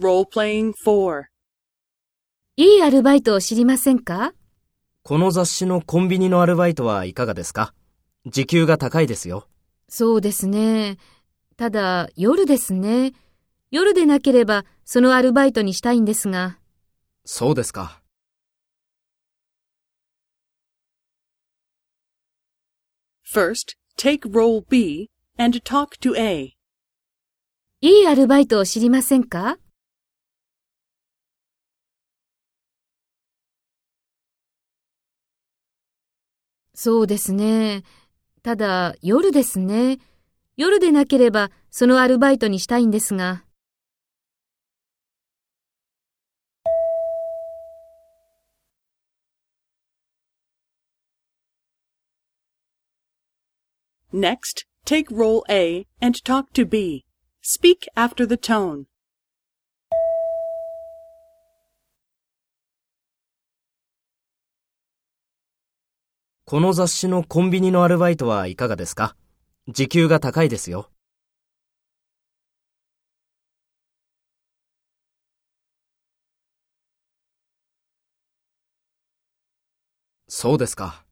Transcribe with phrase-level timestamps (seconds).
[0.00, 1.22] Role-playing 4.
[2.56, 4.34] いいアルバイトを知りませんか？
[5.04, 7.74] この雑誌のコンビニのアルバイトはいかがですか？
[8.26, 9.46] 時給が高いですよ。
[9.88, 10.96] そうですね。
[11.56, 13.12] ただ、夜ですね。
[13.70, 16.58] 夜でなければ、そのアルバイトにしたいんですが。
[17.24, 18.02] そうですか。
[23.32, 25.08] First, take role B
[25.38, 26.56] and talk to A.
[27.80, 29.58] いいアルバイトを知りませんか？
[36.74, 37.84] そうですね。
[38.42, 39.98] ただ、夜ですね。
[40.56, 43.44] 夜でなければ、そのアルバイトにしたいんですが。
[54.12, 57.04] Next, take role A and talk to B.
[57.42, 58.86] Speak after the tone.
[66.46, 69.16] この雑誌のコンビニのアルバイトはいかがですか？
[69.66, 70.90] 時給が高いですよ。
[80.28, 81.03] そうですか。